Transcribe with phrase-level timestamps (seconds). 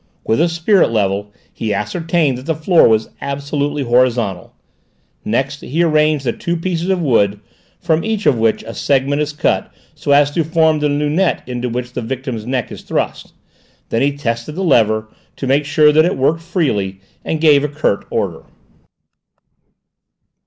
[0.25, 4.51] With a spirit level he ascertained that the floor was absolutely horizontal;
[5.23, 7.39] next he arranged the two pieces of wood,
[7.79, 11.69] from each of which a segment is cut so as to form the lunette into
[11.69, 13.33] which the victim's neck is thrust;
[13.89, 17.67] then he tested the lever, to make sure that it worked freely, and gave a
[17.67, 18.41] curt order.